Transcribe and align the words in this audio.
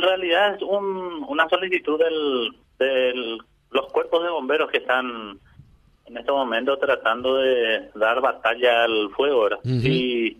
en 0.00 0.08
realidad 0.08 0.54
es 0.54 0.62
un, 0.62 1.24
una 1.28 1.48
solicitud 1.48 1.98
del, 1.98 2.50
del 2.78 3.38
los 3.70 3.86
cuerpos 3.92 4.22
de 4.22 4.30
bomberos 4.30 4.70
que 4.70 4.78
están 4.78 5.38
en 6.06 6.16
este 6.16 6.32
momento 6.32 6.76
tratando 6.78 7.36
de 7.36 7.90
dar 7.94 8.20
batalla 8.20 8.84
al 8.84 9.10
fuego. 9.10 9.48
Y 9.62 10.38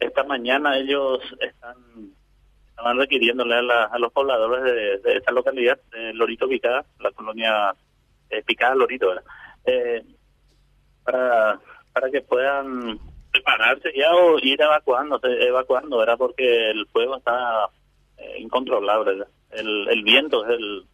esta 0.00 0.24
mañana 0.24 0.78
ellos 0.78 1.20
están 1.40 1.76
estaban 2.70 2.96
requiriéndole 2.96 3.56
a, 3.56 3.98
los 3.98 4.10
pobladores 4.10 4.64
de, 4.64 4.98
de, 4.98 5.18
esta 5.18 5.32
localidad, 5.32 5.78
de 5.92 6.14
Lorito 6.14 6.48
Picada, 6.48 6.82
la 6.98 7.12
colonia 7.12 7.74
eh, 8.30 8.42
Picada 8.42 8.74
Lorito, 8.74 9.12
eh, 9.66 10.02
para, 11.04 11.60
para 11.92 12.10
que 12.10 12.22
puedan 12.22 12.98
prepararse 13.30 13.92
ya 13.94 14.14
o 14.14 14.38
ir 14.38 14.60
evacuando, 14.62 15.20
evacuando, 15.22 15.98
¿verdad? 15.98 16.16
Porque 16.16 16.70
el 16.70 16.86
fuego 16.86 17.18
está 17.18 17.68
incontrolable. 18.38 19.24
El, 19.50 19.88
el 19.88 20.02
viento 20.02 20.44
es 20.46 20.58
el, 20.58 20.84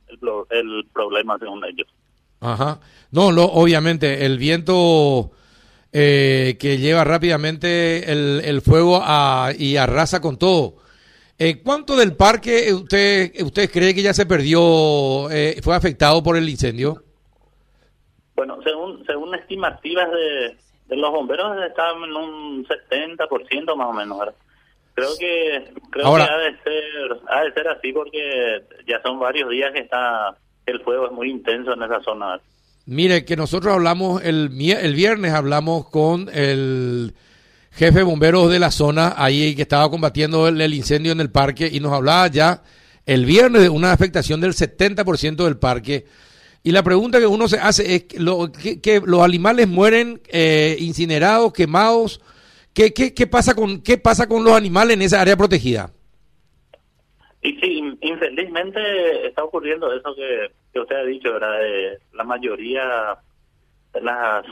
el, 0.50 0.86
problema, 0.92 1.38
según 1.38 1.64
ellos. 1.64 1.88
Ajá. 2.40 2.80
No, 3.10 3.32
lo, 3.32 3.44
obviamente, 3.44 4.24
el 4.24 4.38
viento 4.38 5.30
eh, 5.92 6.56
que 6.58 6.78
lleva 6.78 7.04
rápidamente 7.04 8.10
el, 8.10 8.40
el 8.44 8.60
fuego 8.62 9.00
a, 9.02 9.50
y 9.56 9.76
arrasa 9.76 10.20
con 10.20 10.38
todo. 10.38 10.76
Eh, 11.38 11.62
¿Cuánto 11.62 11.96
del 11.96 12.16
parque 12.16 12.72
usted, 12.72 13.30
usted 13.42 13.70
cree 13.70 13.94
que 13.94 14.02
ya 14.02 14.14
se 14.14 14.24
perdió, 14.24 15.30
eh, 15.30 15.60
fue 15.62 15.76
afectado 15.76 16.22
por 16.22 16.36
el 16.36 16.48
incendio? 16.48 17.02
Bueno, 18.34 18.58
según, 18.62 19.04
según 19.04 19.34
estimativas 19.34 20.10
de, 20.10 20.56
de 20.88 20.96
los 20.96 21.10
bomberos, 21.10 21.62
estaban 21.62 22.04
en 22.04 22.16
un 22.16 22.66
70% 22.66 23.76
más 23.76 23.88
o 23.88 23.92
menos. 23.92 24.18
Creo 24.96 25.10
que 25.18 25.74
creo 25.90 26.16
que 26.16 26.22
ha 26.22 26.38
de 26.38 26.56
ser 26.64 27.20
ha 27.28 27.44
de 27.44 27.52
ser 27.52 27.68
así 27.68 27.92
porque 27.92 28.62
ya 28.88 28.98
son 29.02 29.20
varios 29.20 29.50
días 29.50 29.70
que 29.74 29.80
está 29.80 30.34
el 30.64 30.80
fuego 30.80 31.04
es 31.06 31.12
muy 31.12 31.30
intenso 31.30 31.74
en 31.74 31.82
esa 31.82 32.00
zona. 32.00 32.40
Mire 32.86 33.26
que 33.26 33.36
nosotros 33.36 33.74
hablamos 33.74 34.24
el 34.24 34.50
el 34.58 34.94
viernes 34.94 35.34
hablamos 35.34 35.90
con 35.90 36.30
el 36.32 37.12
jefe 37.72 37.98
de 37.98 38.04
bomberos 38.04 38.50
de 38.50 38.58
la 38.58 38.70
zona 38.70 39.12
ahí 39.18 39.54
que 39.54 39.62
estaba 39.62 39.90
combatiendo 39.90 40.48
el, 40.48 40.72
incendio 40.72 41.12
en 41.12 41.20
el 41.20 41.30
parque 41.30 41.68
y 41.70 41.78
nos 41.78 41.92
hablaba 41.92 42.28
ya 42.28 42.62
el 43.04 43.26
viernes 43.26 43.60
de 43.60 43.68
una 43.68 43.92
afectación 43.92 44.40
del 44.40 44.54
70% 44.54 45.44
del 45.44 45.58
parque. 45.58 46.06
Y 46.62 46.72
la 46.72 46.82
pregunta 46.82 47.20
que 47.20 47.26
uno 47.26 47.48
se 47.48 47.58
hace 47.58 47.96
es 47.96 48.18
lo, 48.18 48.50
que, 48.50 49.02
los 49.04 49.20
animales 49.20 49.68
mueren 49.68 50.22
eh, 50.28 50.74
incinerados, 50.80 51.52
quemados 51.52 52.22
¿Qué, 52.76 52.92
qué, 52.92 53.14
qué, 53.14 53.26
pasa 53.26 53.54
con, 53.54 53.82
¿Qué 53.82 53.96
pasa 53.96 54.28
con 54.28 54.44
los 54.44 54.52
animales 54.52 54.96
en 54.98 55.02
esa 55.02 55.22
área 55.22 55.34
protegida? 55.34 55.88
Y 57.40 57.58
sí, 57.58 57.98
infelizmente 58.02 59.26
está 59.26 59.44
ocurriendo 59.44 59.90
eso 59.94 60.14
que, 60.14 60.78
usted 60.78 60.96
ha 60.96 61.04
dicho, 61.04 61.32
¿verdad? 61.32 61.56
la 62.12 62.24
mayoría 62.24 63.16
de 63.94 64.00
las, 64.02 64.44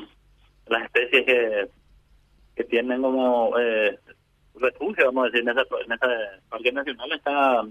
las 0.68 0.84
especies 0.84 1.26
que, 1.26 1.68
que 2.56 2.64
tienen 2.64 3.02
como 3.02 3.58
eh, 3.58 3.98
refugio, 4.54 5.04
vamos 5.04 5.24
a 5.24 5.26
decir, 5.26 5.40
en 5.42 5.50
esa, 5.50 5.66
en 5.84 5.92
esa 5.92 6.08
parque 6.48 6.72
nacional 6.72 7.12
está 7.12 7.62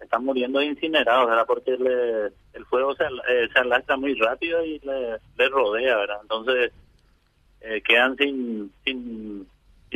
están 0.00 0.24
muriendo 0.24 0.60
incinerados, 0.60 1.28
¿verdad? 1.28 1.44
Porque 1.46 1.74
el 1.74 2.66
fuego 2.66 2.96
se, 2.96 3.04
eh, 3.04 3.48
se 3.52 3.58
alastra 3.60 3.96
muy 3.96 4.14
rápido 4.14 4.64
y 4.64 4.80
le, 4.80 5.18
le 5.38 5.48
rodea, 5.48 5.96
¿verdad? 5.96 6.18
Entonces 6.22 6.72
eh, 7.60 7.82
quedan 7.82 8.16
sin 8.16 8.72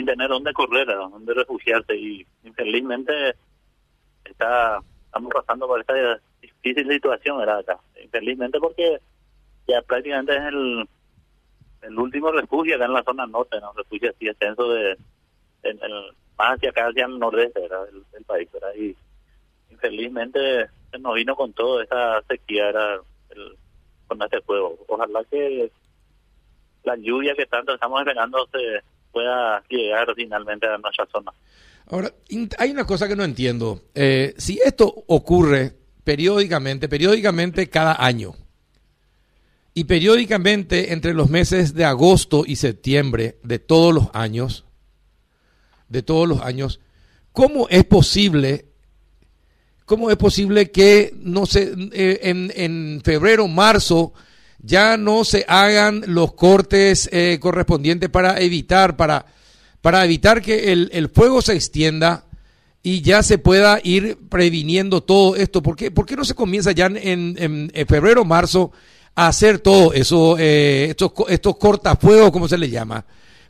tener 0.04 0.28
dónde 0.28 0.52
correr, 0.52 0.90
a 0.90 0.96
dónde 0.96 1.34
refugiarse 1.34 1.96
y 1.96 2.26
infelizmente 2.44 3.34
está 4.24 4.80
estamos 5.06 5.32
pasando 5.32 5.66
por 5.66 5.80
esta 5.80 6.20
difícil 6.40 6.90
situación 6.90 7.38
¿verdad? 7.38 7.60
acá. 7.60 7.78
Infelizmente 8.02 8.58
porque 8.58 8.98
ya 9.68 9.80
prácticamente 9.82 10.36
es 10.36 10.42
el, 10.42 10.88
el 11.82 11.98
último 11.98 12.32
refugio 12.32 12.76
acá 12.76 12.86
en 12.86 12.92
la 12.94 13.02
zona 13.04 13.26
norte, 13.26 13.60
¿no? 13.60 13.72
refugio 13.72 14.10
así 14.10 14.28
extenso 14.28 14.68
de 14.70 14.96
en 15.62 15.78
el, 15.82 16.12
más 16.36 16.56
hacia 16.56 16.70
acá 16.70 16.88
hacia 16.88 17.06
el 17.06 17.18
nordeste 17.18 17.60
Del, 17.60 18.24
país, 18.26 18.50
¿verdad? 18.52 18.74
y 18.74 18.96
infelizmente 19.70 20.66
se 20.90 20.98
nos 20.98 21.14
vino 21.14 21.36
con 21.36 21.52
todo 21.52 21.82
esta 21.82 22.22
sequía 22.22 22.70
era 22.70 22.94
el, 23.30 23.56
con 24.06 24.22
este 24.22 24.40
fuego. 24.40 24.78
Ojalá 24.88 25.24
que 25.24 25.70
la 26.84 26.96
lluvia 26.96 27.34
que 27.34 27.46
tanto 27.46 27.74
estamos 27.74 28.00
esperando 28.00 28.46
se 28.52 28.82
pueda 29.14 29.62
llegar 29.70 30.08
finalmente 30.14 30.66
a 30.66 30.76
nuestra 30.76 31.06
zona. 31.10 31.32
Ahora, 31.86 32.12
hay 32.58 32.70
una 32.70 32.84
cosa 32.84 33.06
que 33.06 33.16
no 33.16 33.24
entiendo. 33.24 33.82
Eh, 33.94 34.34
si 34.36 34.58
esto 34.62 35.04
ocurre 35.06 35.72
periódicamente, 36.02 36.88
periódicamente 36.88 37.70
cada 37.70 38.04
año, 38.04 38.34
y 39.74 39.84
periódicamente 39.84 40.92
entre 40.92 41.14
los 41.14 41.30
meses 41.30 41.74
de 41.74 41.84
agosto 41.84 42.44
y 42.46 42.56
septiembre 42.56 43.38
de 43.42 43.58
todos 43.58 43.94
los 43.94 44.08
años, 44.12 44.64
de 45.88 46.02
todos 46.02 46.28
los 46.28 46.40
años, 46.42 46.80
¿cómo 47.32 47.68
es 47.68 47.84
posible, 47.84 48.66
cómo 49.84 50.10
es 50.10 50.16
posible 50.16 50.70
que 50.70 51.12
no 51.16 51.44
se, 51.46 51.74
eh, 51.92 52.20
en, 52.22 52.52
en 52.54 53.02
febrero, 53.04 53.48
marzo, 53.48 54.12
ya 54.64 54.96
no 54.96 55.24
se 55.24 55.44
hagan 55.46 56.02
los 56.06 56.32
cortes 56.32 57.08
eh, 57.12 57.38
correspondientes 57.40 58.08
para 58.08 58.40
evitar, 58.40 58.96
para, 58.96 59.26
para 59.82 60.04
evitar 60.04 60.40
que 60.40 60.72
el, 60.72 61.10
fuego 61.12 61.42
se 61.42 61.52
extienda 61.54 62.24
y 62.82 63.02
ya 63.02 63.22
se 63.22 63.36
pueda 63.36 63.78
ir 63.82 64.18
previniendo 64.30 65.02
todo 65.02 65.36
esto. 65.36 65.62
¿Por 65.62 65.76
qué, 65.76 65.90
por 65.90 66.06
qué 66.06 66.16
no 66.16 66.24
se 66.24 66.34
comienza 66.34 66.72
ya 66.72 66.86
en, 66.86 67.36
en, 67.38 67.86
febrero, 67.86 68.24
marzo 68.24 68.72
a 69.14 69.28
hacer 69.28 69.58
todo 69.58 69.92
eso, 69.92 70.36
eh, 70.38 70.86
estos, 70.90 71.12
estos 71.28 71.56
cortafuegos, 71.56 72.30
como 72.30 72.48
se 72.48 72.56
le 72.56 72.70
llama? 72.70 73.04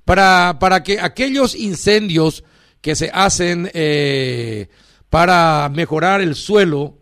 Para, 0.04 0.58
para 0.58 0.82
que 0.82 0.98
aquellos 0.98 1.54
incendios 1.54 2.42
que 2.80 2.96
se 2.96 3.10
hacen 3.14 3.70
eh, 3.72 4.68
para 5.10 5.70
mejorar 5.72 6.20
el 6.20 6.34
suelo 6.34 6.98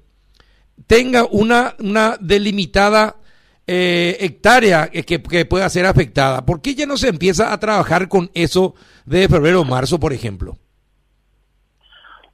tenga 0.87 1.25
una, 1.25 1.75
una 1.79 2.19
delimitada 2.21 3.17
eh, 3.75 4.19
hectárea 4.21 4.91
que, 4.91 5.23
que, 5.23 5.47
pueda 5.47 5.67
ser 5.71 5.87
afectada. 5.87 6.45
¿Por 6.45 6.61
qué 6.61 6.75
ya 6.75 6.85
no 6.85 6.99
se 6.99 7.09
empieza 7.09 7.55
a 7.55 7.59
trabajar 7.59 8.07
con 8.07 8.31
eso 8.35 8.75
de 9.07 9.27
febrero 9.29 9.63
o 9.63 9.65
marzo, 9.65 9.99
por 9.99 10.13
ejemplo? 10.13 10.59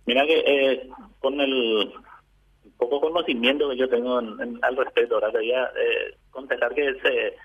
Mira 0.04 0.26
que 0.26 0.42
eh, 0.44 0.88
con 1.20 1.40
el 1.40 1.92
poco 2.76 3.00
conocimiento 3.00 3.68
que 3.68 3.76
yo 3.76 3.88
tengo 3.88 4.18
al 4.18 4.76
respecto, 4.76 5.14
ahora 5.14 5.30
quería 5.30 5.62
eh, 5.66 6.16
contestar 6.30 6.74
que 6.74 6.94
se, 7.02 7.36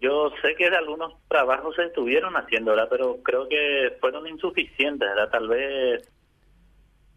yo 0.00 0.30
sé 0.40 0.54
que 0.54 0.66
algunos 0.66 1.14
trabajos 1.26 1.74
se 1.74 1.86
estuvieron 1.86 2.36
haciendo, 2.36 2.70
¿verdad? 2.70 2.88
pero 2.88 3.16
creo 3.24 3.48
que 3.48 3.96
fueron 4.00 4.28
insuficientes, 4.28 5.08
¿verdad? 5.08 5.30
tal 5.30 5.48
vez 5.48 6.08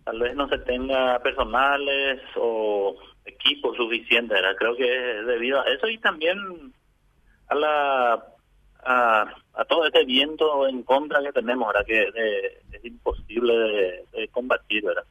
tal 0.06 0.20
vez 0.20 0.36
no 0.36 0.50
se 0.50 0.58
tenga 0.58 1.20
personales 1.20 2.20
o 2.36 2.98
equipo 3.30 3.74
suficiente, 3.76 4.34
¿verdad? 4.34 4.56
creo 4.58 4.76
que 4.76 5.20
es 5.20 5.26
debido 5.26 5.62
a 5.62 5.66
eso 5.66 5.88
y 5.88 5.98
también 5.98 6.38
a 7.48 7.56
la 7.56 8.24
a, 8.84 9.66
todo 9.68 9.86
este 9.86 10.06
viento 10.06 10.68
en 10.68 10.84
contra 10.84 11.22
que 11.22 11.34
tenemos, 11.34 11.68
¿verdad? 11.68 11.86
que 11.86 12.60
es 12.72 12.86
imposible 12.86 13.54
de, 14.12 14.28
combatir, 14.30 14.84
¿verdad? 14.84 15.04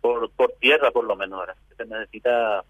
Por, 0.00 0.30
por 0.30 0.52
tierra 0.52 0.90
por 0.90 1.04
lo 1.04 1.14
menos, 1.16 1.46
se 1.76 1.84
necesita 1.84 2.64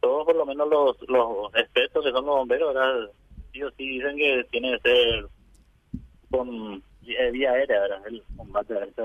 todos 0.00 0.26
por 0.26 0.36
lo 0.36 0.44
menos 0.44 0.68
los, 0.68 0.96
los 1.08 1.54
expertos 1.54 2.04
que 2.04 2.12
son 2.12 2.26
los 2.26 2.36
bomberos, 2.36 2.74
¿verdad? 2.74 3.10
sí 3.52 3.60
sí 3.76 3.88
dicen 3.88 4.16
que 4.16 4.44
tiene 4.50 4.72
que 4.72 4.90
ser 4.90 5.26
con 6.30 6.82
vía 7.00 7.52
aérea, 7.52 7.80
¿verdad? 7.80 8.06
el 8.06 8.22
combate 8.36 8.74
a 8.74 8.84
este 8.84 9.02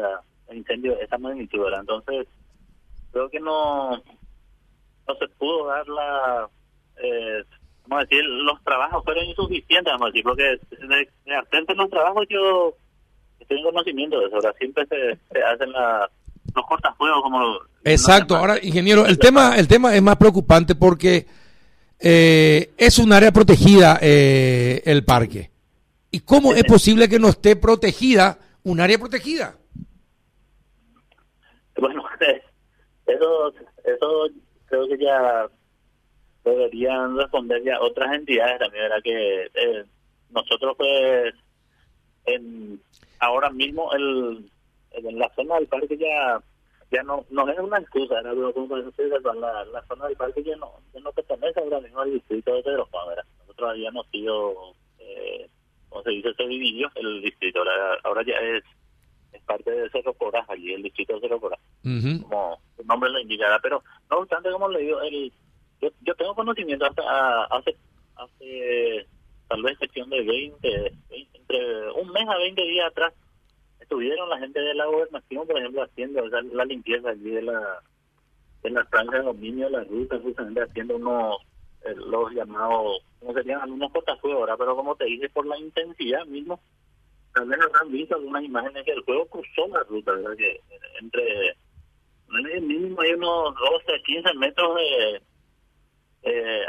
incendio 0.51 0.95
de 0.95 1.03
esa 1.03 1.17
magnitud, 1.17 1.63
¿verdad? 1.63 1.81
entonces 1.81 2.27
creo 3.11 3.29
que 3.29 3.39
no 3.39 4.01
no 5.07 5.15
se 5.15 5.27
pudo 5.29 5.67
dar 5.67 5.87
la, 5.87 6.49
eh, 7.03 7.43
vamos 7.87 8.03
a 8.03 8.07
decir, 8.07 8.23
los 8.23 8.63
trabajos 8.63 9.03
fueron 9.03 9.25
insuficientes, 9.25 9.91
vamos 9.91 10.07
a 10.07 10.07
decir, 10.07 10.23
porque 10.23 10.43
de, 10.43 11.09
de 11.25 11.75
los 11.75 11.89
trabajos 11.89 12.25
yo 12.29 12.75
tengo 13.47 13.71
conocimiento 13.71 14.19
de 14.19 14.27
eso, 14.27 14.35
ahora 14.35 14.53
siempre 14.57 14.85
se, 14.87 15.43
hacen 15.43 15.71
la, 15.71 16.09
los 16.55 16.65
cortafuegos 16.65 17.21
como... 17.21 17.59
Exacto, 17.83 18.35
ahora 18.35 18.57
ingeniero, 18.61 19.05
el 19.05 19.17
tema, 19.17 19.57
el 19.57 19.67
tema 19.67 19.95
es 19.95 20.01
más 20.01 20.15
preocupante 20.17 20.75
porque 20.75 21.25
eh, 21.99 22.73
es 22.77 22.99
un 22.99 23.11
área 23.11 23.31
protegida 23.31 23.99
eh, 24.01 24.81
el 24.85 25.03
parque. 25.03 25.51
¿Y 26.11 26.21
cómo 26.21 26.53
es 26.53 26.63
posible 26.65 27.07
que 27.07 27.19
no 27.19 27.29
esté 27.29 27.55
protegida 27.55 28.37
un 28.63 28.79
área 28.79 28.97
protegida? 28.97 29.55
Bueno, 31.77 32.03
eso 32.19 32.50
ya 35.11 35.49
deberían 36.43 37.17
responder 37.17 37.63
ya 37.63 37.79
otras 37.79 38.13
entidades 38.13 38.59
también, 38.59 38.83
¿verdad? 38.83 39.03
Que 39.03 39.43
eh, 39.53 39.85
nosotros 40.29 40.75
pues 40.77 41.33
en, 42.25 42.81
ahora 43.19 43.49
mismo 43.49 43.91
el, 43.93 44.49
en 44.91 45.19
la 45.19 45.29
zona 45.35 45.55
del 45.55 45.67
parque 45.67 45.97
ya 45.97 46.41
ya 46.91 47.03
no 47.03 47.25
no 47.29 47.47
es 47.47 47.57
una 47.57 47.77
excusa, 47.77 48.19
era 48.19 48.33
como 48.33 48.75
la, 49.39 49.65
la 49.65 49.81
zona 49.85 50.07
del 50.07 50.17
parque 50.17 50.43
ya 50.43 50.55
no, 50.57 50.73
ya 50.93 50.99
no 50.99 51.11
pertenece 51.13 51.59
ahora 51.61 51.79
mismo 51.79 52.01
al 52.01 52.11
distrito 52.11 52.53
de 52.53 52.63
Pedro 52.63 52.85
Juan, 52.91 53.15
nosotros 53.39 53.69
habíamos 53.69 54.05
sido, 54.07 54.75
eh, 54.99 55.47
como 55.87 56.03
se 56.03 56.09
dice, 56.09 56.33
se 56.33 56.43
dividió 56.43 56.91
el 56.95 57.21
distrito, 57.21 57.63
ahora 58.03 58.23
ya 58.25 58.35
es 58.35 58.63
es 59.31 59.41
parte 59.43 59.71
de 59.71 59.89
Cerro 59.89 60.13
Coraz, 60.13 60.49
allí 60.49 60.73
el 60.73 60.83
distrito 60.83 61.13
de 61.13 61.21
Cerro 61.21 61.39
Coraz, 61.39 61.59
como 61.83 62.61
su 62.77 62.83
nombre 62.85 63.09
lo 63.09 63.19
indicará, 63.19 63.59
pero 63.59 63.83
no 64.09 64.19
obstante, 64.19 64.51
como 64.51 64.69
le 64.69 64.79
digo, 64.79 65.01
el, 65.01 65.31
yo, 65.81 65.89
yo 66.01 66.15
tengo 66.15 66.35
conocimiento 66.35 66.85
hasta 66.85 67.43
hace, 67.45 67.75
hace 68.15 69.07
tal 69.47 69.63
vez 69.63 69.77
cuestión 69.77 70.09
de 70.09 70.23
20, 70.23 70.93
entre 71.33 71.91
un 71.91 72.11
mes 72.11 72.27
a 72.27 72.37
20 72.37 72.61
días 72.61 72.87
atrás, 72.87 73.13
estuvieron 73.79 74.29
la 74.29 74.39
gente 74.39 74.59
de 74.59 74.73
la 74.73 74.85
gobernación, 74.85 75.47
por 75.47 75.57
ejemplo, 75.57 75.83
haciendo 75.83 76.25
la 76.27 76.65
limpieza 76.65 77.09
allí 77.09 77.31
de 77.31 77.41
la 77.41 77.81
de 78.63 78.69
la 78.69 78.85
franja 78.85 79.17
de 79.17 79.23
dominio 79.23 79.65
de 79.65 79.71
la 79.71 79.83
ruta, 79.83 80.19
justamente 80.21 80.61
haciendo 80.61 80.95
unos, 80.95 81.37
eh, 81.83 81.95
los 81.95 82.31
llamados, 82.31 83.03
¿cómo 83.19 83.33
serían? 83.33 83.61
Algunos 83.61 83.91
cortafuegos 83.91 84.39
ahora, 84.39 84.57
pero 84.57 84.75
como 84.75 84.95
te 84.95 85.05
dije, 85.05 85.29
por 85.29 85.45
la 85.45 85.57
intensidad 85.57 86.25
mismo, 86.25 86.59
tal 87.33 87.47
vez 87.47 87.59
han 87.81 87.91
visto 87.91 88.15
algunas 88.15 88.43
imágenes 88.43 88.85
que 88.85 88.91
el 88.91 89.01
juego 89.01 89.25
cruzó 89.25 89.67
la 89.67 89.83
ruta, 89.83 90.11
¿verdad? 90.11 90.37
Que 90.37 90.59
entre, 91.01 91.55
mínimo 92.31 93.01
hay 93.01 93.13
unos 93.13 93.55
12, 93.55 94.01
15 94.03 94.33
metros 94.35 94.75
de 94.75 95.21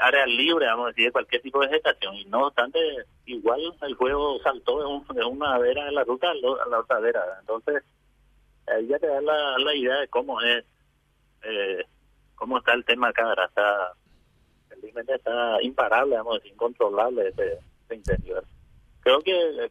área 0.00 0.26
libre, 0.26 0.67
vamos 0.67 0.87
a 0.87 0.88
decir, 0.88 1.06
de 1.06 1.12
cualquier 1.12 1.43
tipo 1.43 1.61
de 1.61 1.69
vegetación. 1.69 2.14
Y 2.17 2.25
no 2.26 2.47
obstante, 2.47 2.79
igual 3.26 3.61
el 3.82 3.94
juego 3.94 4.41
saltó 4.43 5.03
de, 5.14 5.25
una 5.25 5.59
vera 5.59 5.85
de 5.85 5.93
la 5.93 6.05
ruta 6.05 6.31
a 6.31 6.69
la 6.69 6.81
otra 6.81 7.00
vera. 7.00 7.23
Entonces, 7.41 7.82
ahí 8.67 8.87
ya 8.87 8.99
te 8.99 9.06
da 9.06 9.20
la, 9.20 9.59
la 9.59 9.75
idea 9.75 10.00
de 10.00 10.09
cómo 10.09 10.41
es, 10.41 10.64
eh, 11.43 11.85
cómo 12.35 12.58
está 12.58 12.75
el 12.75 12.85
tema 12.85 13.08
acá. 13.08 13.35
Está, 13.47 13.93
realmente 14.81 15.15
está 15.15 15.62
imparable, 15.62 16.17
vamos 16.17 16.41
a 16.43 16.49
incontrolable 16.49 17.29
ese, 17.29 17.58
interior. 17.94 18.44
Creo 19.00 19.20
que 19.20 19.70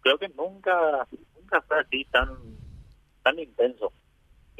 creo 0.00 0.16
que 0.16 0.28
nunca 0.30 1.06
nunca 1.36 1.60
fue 1.60 1.78
así 1.78 2.04
tan 2.06 2.38
tan 3.22 3.38
intenso. 3.38 3.92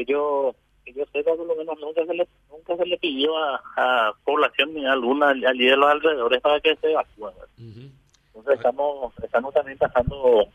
Que 0.01 0.13
yo 0.13 0.55
que 0.85 0.95
yo 0.95 1.05
sepa, 1.13 1.35
por 1.37 1.47
lo 1.47 1.55
menos 1.57 1.79
nunca 1.79 2.07
se 2.07 2.15
le, 2.15 2.27
nunca 2.51 2.75
se 2.75 2.87
le 2.87 2.97
pidió 2.97 3.37
a, 3.37 3.63
a 3.77 4.13
población 4.25 4.73
ni 4.73 4.87
alguna 4.87 5.29
allí 5.29 5.67
de 5.67 5.77
los 5.77 5.91
alrededores 5.91 6.41
para 6.41 6.59
que 6.61 6.75
se 6.77 6.91
evacúen. 6.91 7.35
Entonces 7.59 8.55
estamos, 8.55 9.13
estamos 9.23 9.53
también 9.53 9.77
pasando 9.77 10.47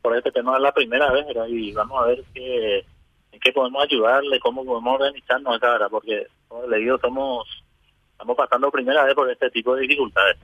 por 0.00 0.16
este 0.16 0.30
tema 0.30 0.58
la 0.60 0.72
primera 0.72 1.10
vez 1.10 1.26
y 1.48 1.72
vamos 1.72 2.00
a 2.00 2.06
ver 2.06 2.22
qué, 2.32 2.84
en 3.32 3.40
qué 3.40 3.52
podemos 3.52 3.82
ayudarle, 3.82 4.38
cómo 4.38 4.64
podemos 4.64 4.94
organizarnos 4.94 5.56
esa 5.56 5.88
porque 5.88 6.28
como 6.46 6.66
le 6.68 6.78
digo, 6.78 6.96
somos, 6.98 7.48
estamos 8.12 8.36
pasando 8.36 8.70
primera 8.70 9.04
vez 9.04 9.14
por 9.14 9.28
este 9.28 9.50
tipo 9.50 9.74
de 9.74 9.82
dificultades. 9.82 10.38